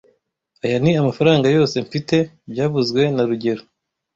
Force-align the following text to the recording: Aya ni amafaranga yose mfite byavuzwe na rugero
Aya 0.65 0.77
ni 0.83 0.91
amafaranga 1.01 1.47
yose 1.57 1.75
mfite 1.85 2.15
byavuzwe 2.51 3.01
na 3.15 3.23
rugero 3.29 3.63